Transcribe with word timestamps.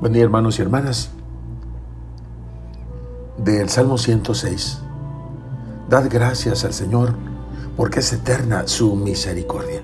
Buen 0.00 0.14
hermanos 0.14 0.60
y 0.60 0.62
hermanas. 0.62 1.10
Del 3.36 3.68
Salmo 3.68 3.98
106. 3.98 4.78
Dad 5.88 6.06
gracias 6.08 6.64
al 6.64 6.72
Señor 6.72 7.16
porque 7.76 7.98
es 7.98 8.12
eterna 8.12 8.68
su 8.68 8.94
misericordia. 8.94 9.82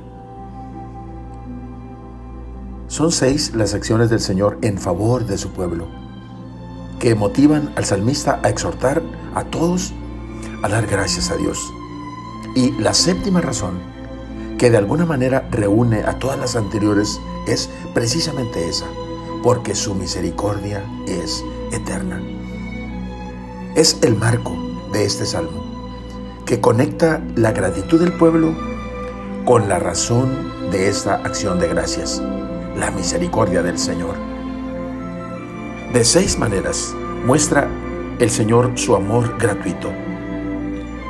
Son 2.87 3.11
seis 3.11 3.57
las 3.57 3.75
acciones 3.75 4.09
del 4.09 4.21
Señor 4.21 4.59
en 4.63 4.79
favor 4.79 5.27
de 5.27 5.37
su 5.37 5.51
pueblo, 5.51 5.89
que 7.01 7.17
motivan 7.17 7.73
al 7.75 7.85
salmista 7.85 8.39
a 8.45 8.51
exhortar 8.51 9.03
a 9.35 9.43
todos 9.43 9.93
a 10.63 10.69
dar 10.69 10.87
gracias 10.87 11.33
a 11.33 11.37
Dios. 11.37 11.59
Y 12.55 12.71
la 12.81 12.95
séptima 12.95 13.41
razón, 13.41 13.81
que 14.59 14.71
de 14.71 14.77
alguna 14.77 15.07
manera 15.07 15.49
reúne 15.51 16.05
a 16.05 16.21
todas 16.21 16.39
las 16.39 16.55
anteriores, 16.55 17.21
es 17.49 17.69
precisamente 17.95 18.69
esa 18.69 18.87
porque 19.45 19.75
su 19.75 19.95
misericordia 19.95 20.83
es 21.07 21.45
eterna. 21.71 22.19
Es 23.77 23.99
el 24.01 24.17
marco 24.17 24.57
de 24.91 25.05
este 25.05 25.27
salmo, 25.27 25.63
que 26.47 26.63
conecta 26.63 27.23
la 27.37 27.53
gratitud 27.53 28.01
del 28.01 28.15
pueblo 28.15 28.55
con 29.45 29.69
la 29.69 29.79
razón 29.79 30.51
de 30.71 30.89
esta 30.89 31.17
acción 31.17 31.61
de 31.61 31.69
gracias, 31.69 32.23
la 32.75 32.91
misericordia 32.91 33.63
del 33.63 33.79
Señor. 33.79 34.15
De 35.93 36.05
seis 36.07 36.39
maneras 36.39 36.95
muestra 37.27 37.69
el 38.21 38.31
Señor 38.31 38.73
su 38.77 38.97
amor 38.97 39.37
gratuito. 39.39 39.93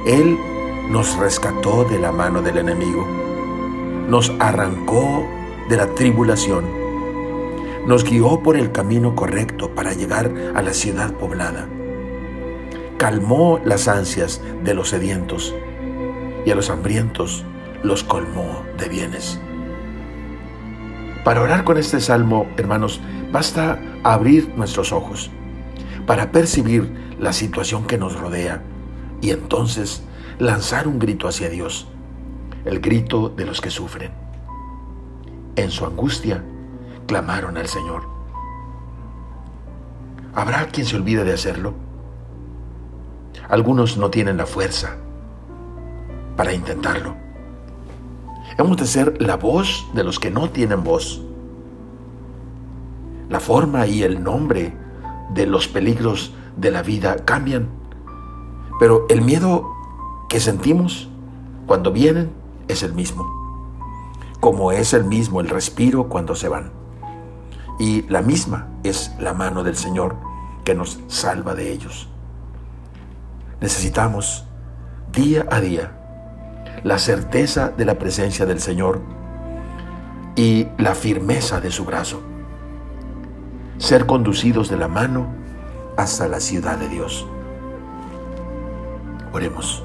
Él 0.08 0.36
nos 0.90 1.16
rescató 1.18 1.84
de 1.84 2.00
la 2.00 2.10
mano 2.10 2.42
del 2.42 2.58
enemigo, 2.58 3.06
nos 4.08 4.32
arrancó 4.41 5.24
de 5.69 5.76
la 5.76 5.86
tribulación, 5.94 6.83
nos 7.86 8.04
guió 8.04 8.42
por 8.42 8.56
el 8.56 8.72
camino 8.72 9.14
correcto 9.14 9.74
para 9.74 9.92
llegar 9.92 10.32
a 10.54 10.62
la 10.62 10.72
ciudad 10.72 11.12
poblada. 11.14 11.68
Calmó 12.96 13.60
las 13.64 13.88
ansias 13.88 14.41
de 14.62 14.74
los 14.74 14.91
sedientos 14.91 15.54
y 16.46 16.50
a 16.50 16.54
los 16.54 16.70
hambrientos 16.70 17.44
los 17.82 18.04
colmó 18.04 18.62
de 18.78 18.88
bienes. 18.88 19.41
Para 21.24 21.42
orar 21.42 21.64
con 21.64 21.78
este 21.78 22.00
salmo, 22.00 22.46
hermanos, 22.56 23.00
basta 23.32 23.78
abrir 24.02 24.48
nuestros 24.56 24.92
ojos 24.92 25.30
para 26.06 26.32
percibir 26.32 27.14
la 27.19 27.32
situación 27.32 27.86
que 27.86 27.98
nos 27.98 28.19
rodea 28.19 28.62
y 29.20 29.30
entonces 29.30 30.02
lanzar 30.38 30.86
un 30.88 30.98
grito 30.98 31.28
hacia 31.28 31.48
Dios, 31.48 31.88
el 32.64 32.80
grito 32.80 33.28
de 33.30 33.46
los 33.46 33.60
que 33.60 33.70
sufren. 33.70 34.12
En 35.56 35.70
su 35.70 35.86
angustia, 35.86 36.44
clamaron 37.06 37.56
al 37.56 37.69
Señor. 37.69 38.02
¿Habrá 40.34 40.66
quien 40.66 40.86
se 40.86 40.97
olvide 40.97 41.24
de 41.24 41.33
hacerlo? 41.33 41.74
Algunos 43.48 43.97
no 43.97 44.10
tienen 44.10 44.36
la 44.36 44.47
fuerza 44.47 44.97
para 46.36 46.52
intentarlo. 46.52 47.14
Hemos 48.58 48.77
de 48.77 48.86
ser 48.86 49.20
la 49.20 49.36
voz 49.36 49.86
de 49.94 50.05
los 50.05 50.19
que 50.19 50.30
no 50.30 50.50
tienen 50.50 50.82
voz. 50.82 51.22
La 53.28 53.41
forma 53.41 53.86
y 53.86 54.02
el 54.02 54.22
nombre 54.22 54.72
de 55.30 55.47
los 55.47 55.69
peligros 55.69 56.32
de 56.56 56.70
la 56.70 56.82
vida 56.82 57.16
cambian, 57.25 57.69
pero 58.78 59.06
el 59.08 59.22
miedo 59.22 59.70
que 60.28 60.41
sentimos 60.41 61.08
cuando 61.66 61.92
vienen 61.92 62.32
es 62.69 62.82
el 62.82 62.92
mismo, 62.92 63.25
como 64.41 64.72
es 64.72 64.92
el 64.92 65.05
mismo 65.05 65.41
el 65.41 65.48
respiro 65.48 66.08
cuando 66.08 66.34
se 66.34 66.48
van 66.48 66.83
y 67.78 68.02
la 68.02 68.22
misma 68.22 68.68
es 68.82 69.12
la 69.18 69.34
mano 69.34 69.64
del 69.64 69.76
Señor 69.76 70.16
que 70.64 70.74
nos 70.74 71.00
salva 71.08 71.54
de 71.54 71.72
ellos. 71.72 72.08
Necesitamos 73.60 74.44
día 75.12 75.46
a 75.50 75.60
día 75.60 75.92
la 76.82 76.98
certeza 76.98 77.70
de 77.70 77.84
la 77.84 77.98
presencia 77.98 78.46
del 78.46 78.60
Señor 78.60 79.00
y 80.36 80.68
la 80.78 80.94
firmeza 80.94 81.60
de 81.60 81.70
su 81.70 81.84
brazo. 81.84 82.22
Ser 83.78 84.06
conducidos 84.06 84.68
de 84.68 84.76
la 84.76 84.88
mano 84.88 85.26
hasta 85.96 86.28
la 86.28 86.41
ciudad 86.41 86.78
de 86.78 86.88
Dios. 86.88 87.26
Oremos. 89.32 89.82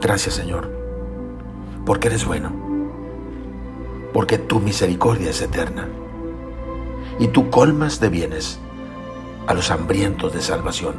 Gracias 0.00 0.34
Señor, 0.34 0.70
porque 1.84 2.08
eres 2.08 2.24
bueno 2.24 2.65
porque 4.16 4.38
tu 4.38 4.60
misericordia 4.60 5.28
es 5.28 5.42
eterna. 5.42 5.86
Y 7.18 7.28
tú 7.28 7.50
colmas 7.50 8.00
de 8.00 8.08
bienes 8.08 8.58
a 9.46 9.52
los 9.52 9.70
hambrientos 9.70 10.32
de 10.32 10.40
salvación. 10.40 10.94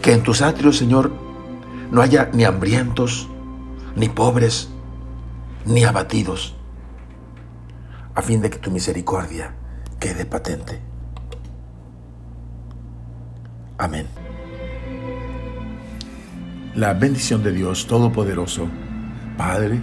Que 0.00 0.12
en 0.12 0.22
tus 0.22 0.40
atrios, 0.40 0.76
Señor, 0.76 1.10
no 1.90 2.00
haya 2.00 2.30
ni 2.32 2.44
hambrientos, 2.44 3.28
ni 3.96 4.08
pobres, 4.08 4.68
ni 5.66 5.82
abatidos, 5.82 6.54
a 8.14 8.22
fin 8.22 8.40
de 8.40 8.48
que 8.48 8.58
tu 8.58 8.70
misericordia 8.70 9.56
quede 9.98 10.26
patente. 10.26 10.80
Amén. 13.78 14.06
La 16.76 16.94
bendición 16.94 17.42
de 17.42 17.50
Dios 17.50 17.88
Todopoderoso, 17.88 18.68
Padre, 19.36 19.82